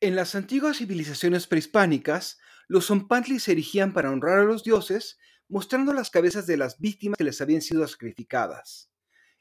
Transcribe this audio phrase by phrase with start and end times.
[0.00, 5.94] En las antiguas civilizaciones prehispánicas, los zompantli se erigían para honrar a los dioses, mostrando
[5.94, 8.90] las cabezas de las víctimas que les habían sido sacrificadas.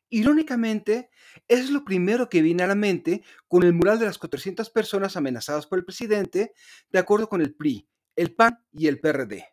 [0.10, 1.10] Irónicamente,
[1.50, 5.18] es lo primero que viene a la mente con el mural de las 400 personas
[5.18, 6.54] amenazadas por el presidente,
[6.90, 9.46] de acuerdo con el PRI, el PAN y el PRD.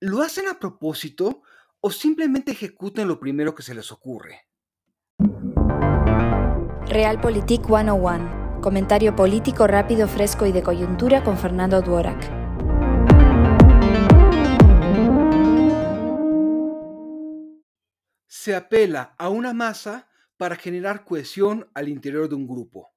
[0.00, 1.42] ¿Lo hacen a propósito
[1.78, 4.48] o simplemente ejecutan lo primero que se les ocurre?
[6.88, 8.43] Realpolitik 101.
[8.64, 12.18] Comentario político rápido, fresco y de coyuntura con Fernando Duorak.
[18.26, 22.94] se apela a una masa para generar cohesión al interior de un grupo.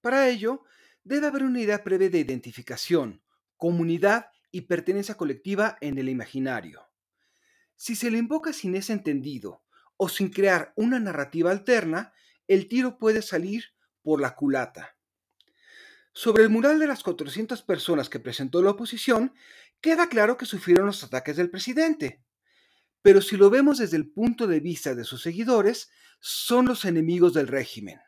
[0.00, 0.64] Para ello,
[1.04, 3.22] debe haber una idea previa de identificación,
[3.56, 6.88] comunidad y pertenencia colectiva en el imaginario.
[7.76, 9.62] Si se le invoca sin ese entendido
[9.96, 12.12] o sin crear una narrativa alterna,
[12.48, 13.66] el tiro puede salir
[14.02, 14.93] por la culata.
[16.16, 19.34] Sobre el mural de las 400 personas que presentó la oposición,
[19.80, 22.22] queda claro que sufrieron los ataques del presidente.
[23.02, 27.34] Pero si lo vemos desde el punto de vista de sus seguidores, son los enemigos
[27.34, 27.98] del régimen.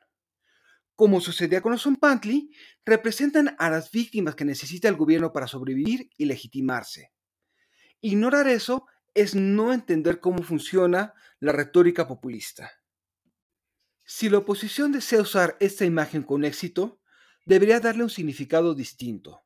[0.94, 2.52] Como sucedía con los Zompantli,
[2.84, 7.12] representan a las víctimas que necesita el gobierno para sobrevivir y legitimarse.
[8.00, 12.70] Ignorar eso es no entender cómo funciona la retórica populista.
[14.04, 17.00] Si la oposición desea usar esta imagen con éxito,
[17.46, 19.42] debería darle un significado distinto.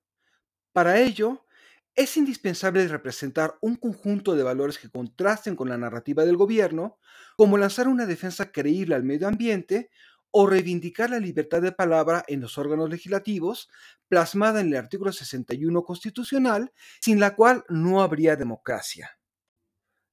[0.73, 1.47] Para ello,
[1.95, 6.99] es indispensable representar un conjunto de valores que contrasten con la narrativa del gobierno,
[7.37, 9.91] como lanzar una defensa creíble al medio ambiente
[10.31, 13.69] o reivindicar la libertad de palabra en los órganos legislativos,
[14.09, 19.19] plasmada en el artículo 61 constitucional, sin la cual no habría democracia.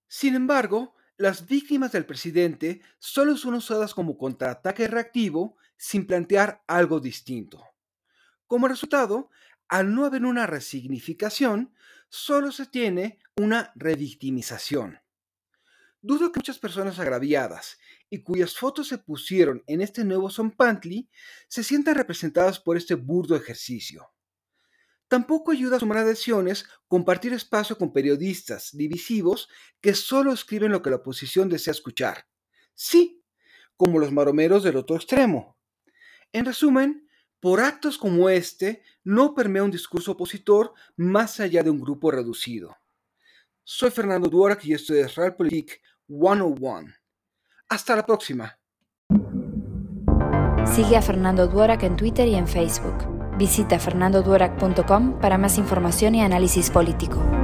[0.08, 7.00] Sin embargo, las víctimas del presidente solo son usadas como contraataque reactivo sin plantear algo
[7.00, 7.64] distinto.
[8.48, 9.30] Como resultado,
[9.68, 11.74] al no haber una resignificación,
[12.10, 15.00] solo se tiene una revictimización.
[16.02, 17.78] Dudo que muchas personas agraviadas
[18.10, 21.10] y cuyas fotos se pusieron en este nuevo Zompantli
[21.50, 24.10] se sientan representadas por este burdo ejercicio.
[25.10, 29.50] Tampoco ayuda a sumar adhesiones compartir espacio con periodistas divisivos
[29.82, 32.28] que solo escriben lo que la oposición desea escuchar.
[32.76, 33.24] Sí,
[33.76, 35.58] como los maromeros del otro extremo.
[36.32, 37.07] En resumen,
[37.40, 42.76] por actos como este, no permea un discurso opositor más allá de un grupo reducido.
[43.64, 46.94] Soy Fernando Duarak y esto es Realpolitik 101.
[47.70, 48.58] Hasta la próxima.
[50.66, 52.96] Sigue a Fernando Duarak en Twitter y en Facebook.
[53.38, 57.37] Visita fernandoduarac.com para más información y análisis político.